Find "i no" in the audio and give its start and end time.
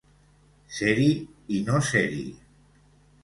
1.57-1.81